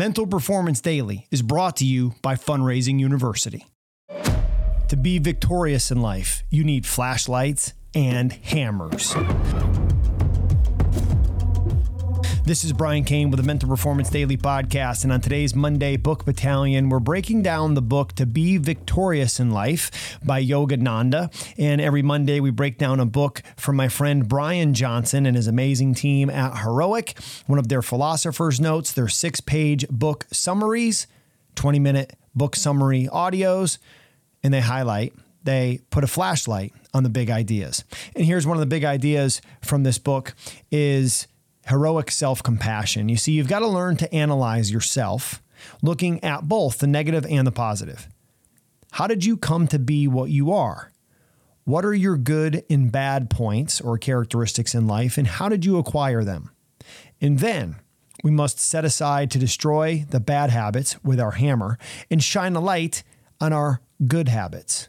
[0.00, 3.66] Mental Performance Daily is brought to you by Fundraising University.
[4.88, 9.14] To be victorious in life, you need flashlights and hammers.
[12.50, 15.04] This is Brian Cain with the Mental Performance Daily Podcast.
[15.04, 19.52] And on today's Monday Book Battalion, we're breaking down the book To Be Victorious in
[19.52, 21.32] Life by Yogananda.
[21.56, 25.46] And every Monday, we break down a book from my friend Brian Johnson and his
[25.46, 27.16] amazing team at Heroic.
[27.46, 31.06] One of their philosopher's notes, their six page book summaries,
[31.54, 33.78] 20 minute book summary audios,
[34.42, 35.12] and they highlight
[35.44, 37.84] they put a flashlight on the big ideas.
[38.16, 40.34] And here's one of the big ideas from this book
[40.72, 41.28] is
[41.66, 43.08] heroic self compassion.
[43.08, 45.42] You see, you've got to learn to analyze yourself,
[45.82, 48.08] looking at both the negative and the positive.
[48.92, 50.90] How did you come to be what you are?
[51.64, 55.78] What are your good and bad points or characteristics in life, and how did you
[55.78, 56.50] acquire them?
[57.20, 57.76] And then
[58.24, 61.78] we must set aside to destroy the bad habits with our hammer
[62.10, 63.02] and shine a light
[63.40, 64.88] on our good habits.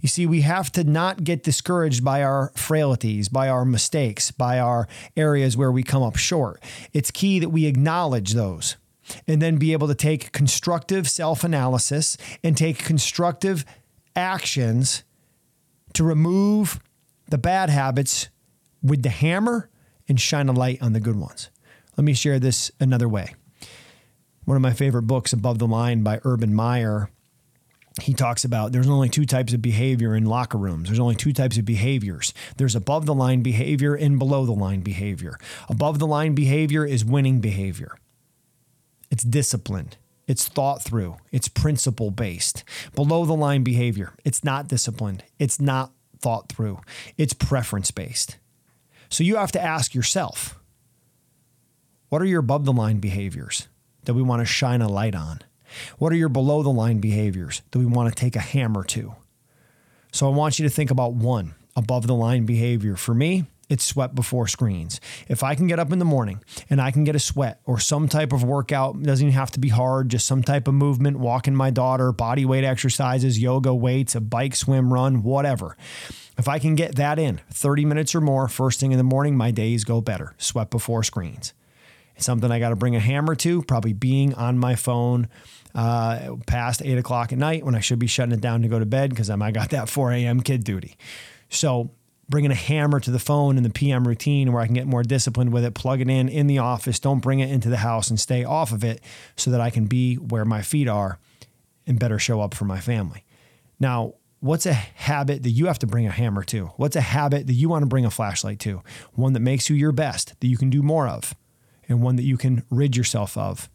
[0.00, 4.58] You see, we have to not get discouraged by our frailties, by our mistakes, by
[4.58, 6.62] our areas where we come up short.
[6.92, 8.76] It's key that we acknowledge those
[9.26, 13.64] and then be able to take constructive self analysis and take constructive
[14.14, 15.04] actions
[15.94, 16.80] to remove
[17.28, 18.28] the bad habits
[18.82, 19.68] with the hammer
[20.08, 21.50] and shine a light on the good ones.
[21.96, 23.34] Let me share this another way.
[24.44, 27.10] One of my favorite books, Above the Line by Urban Meyer,
[28.00, 30.88] he talks about there's only two types of behavior in locker rooms.
[30.88, 32.32] There's only two types of behaviors.
[32.56, 35.38] There's above the line behavior and below the line behavior.
[35.68, 37.96] Above the line behavior is winning behavior.
[39.10, 39.96] It's disciplined.
[40.26, 41.16] It's thought through.
[41.32, 42.62] It's principle based.
[42.94, 45.24] Below the line behavior, it's not disciplined.
[45.38, 46.80] It's not thought through.
[47.16, 48.36] It's preference based.
[49.08, 50.58] So you have to ask yourself,
[52.10, 53.68] what are your above the line behaviors
[54.04, 55.40] that we want to shine a light on?
[55.98, 59.14] What are your below the line behaviors that we want to take a hammer to?
[60.12, 62.96] So I want you to think about one above the line behavior.
[62.96, 65.00] For me, it's sweat before screens.
[65.28, 67.78] If I can get up in the morning and I can get a sweat or
[67.78, 71.18] some type of workout, doesn't even have to be hard, just some type of movement,
[71.18, 75.76] walking my daughter, body weight exercises, yoga weights, a bike, swim, run, whatever.
[76.38, 79.36] If I can get that in 30 minutes or more first thing in the morning,
[79.36, 80.34] my days go better.
[80.38, 81.52] Sweat before screens.
[82.18, 85.28] Something I got to bring a hammer to, probably being on my phone
[85.74, 88.78] uh, past eight o'clock at night when I should be shutting it down to go
[88.78, 90.40] to bed because I got that 4 a.m.
[90.40, 90.96] kid duty.
[91.48, 91.90] So
[92.28, 95.02] bringing a hammer to the phone in the PM routine where I can get more
[95.02, 98.10] disciplined with it, plug it in in the office, don't bring it into the house
[98.10, 99.02] and stay off of it
[99.36, 101.18] so that I can be where my feet are
[101.86, 103.24] and better show up for my family.
[103.80, 106.66] Now, what's a habit that you have to bring a hammer to?
[106.76, 108.82] What's a habit that you want to bring a flashlight to?
[109.14, 111.34] One that makes you your best, that you can do more of,
[111.88, 113.68] and one that you can rid yourself of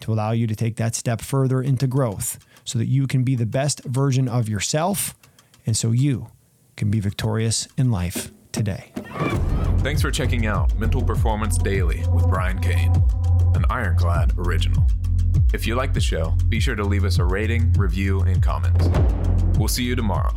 [0.00, 3.36] to allow you to take that step further into growth so that you can be
[3.36, 5.14] the best version of yourself
[5.66, 6.28] and so you
[6.76, 8.92] can be victorious in life today.
[9.78, 12.92] Thanks for checking out Mental Performance Daily with Brian Cain,
[13.54, 14.86] an Ironclad original.
[15.52, 18.88] If you like the show, be sure to leave us a rating, review, and comments.
[19.58, 20.34] We'll see you tomorrow.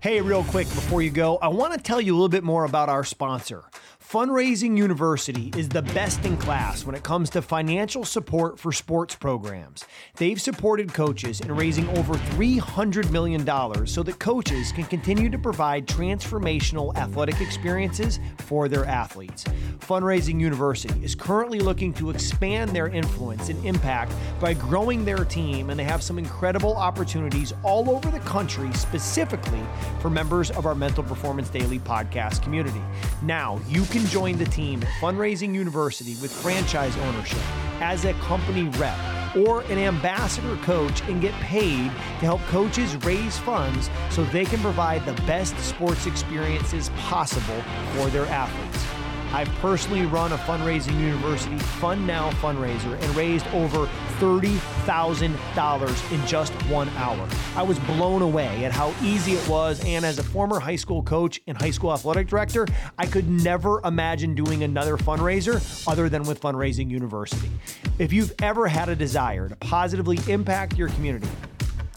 [0.00, 2.64] Hey, real quick before you go, I want to tell you a little bit more
[2.64, 3.64] about our sponsor.
[4.08, 9.16] Fundraising University is the best in class when it comes to financial support for sports
[9.16, 9.84] programs.
[10.16, 13.44] They've supported coaches in raising over $300 million
[13.84, 19.42] so that coaches can continue to provide transformational athletic experiences for their athletes.
[19.80, 25.68] Fundraising University is currently looking to expand their influence and impact by growing their team,
[25.70, 29.62] and they have some incredible opportunities all over the country, specifically
[29.98, 32.82] for members of our Mental Performance Daily podcast community.
[33.20, 37.40] Now, you can can join the team at Fundraising University with franchise ownership
[37.80, 38.98] as a company rep
[39.34, 44.60] or an ambassador coach and get paid to help coaches raise funds so they can
[44.60, 47.62] provide the best sports experiences possible
[47.94, 48.95] for their athletes.
[49.36, 53.84] I've personally run a fundraising university Fund Now fundraiser and raised over
[54.18, 57.28] $30,000 in just one hour.
[57.54, 61.02] I was blown away at how easy it was, and as a former high school
[61.02, 62.66] coach and high school athletic director,
[62.96, 67.50] I could never imagine doing another fundraiser other than with Fundraising University.
[67.98, 71.28] If you've ever had a desire to positively impact your community,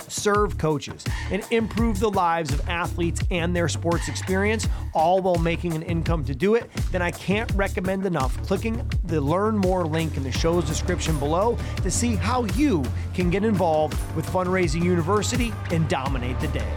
[0.10, 5.74] serve coaches, and improve the lives of athletes and their sports experience, all while making
[5.74, 10.18] an income to do it, then I can't recommend enough clicking the Learn More link
[10.18, 12.84] in the show's description below to see how you
[13.14, 16.74] can get involved with Fundraising University and dominate the day.